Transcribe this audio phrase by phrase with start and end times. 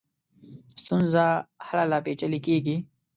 [0.81, 1.25] ستونزه
[1.67, 2.75] هله لا پېچلې کېږي.